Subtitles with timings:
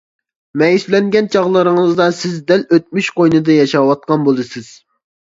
[0.59, 4.73] مەيۈسلەنگەن چاغلىرىڭىزدا سىز دەل ئۆتمۈش قوينىدا ياشاۋاتقان بولىسىز.